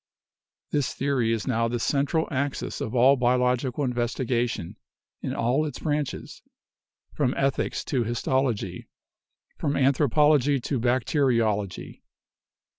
[0.71, 4.75] This theory is now the central axis of all biological investigation
[5.21, 6.41] in all its branches,
[7.13, 8.87] from ethics to histology,
[9.59, 12.01] from anthropology to bacteriology.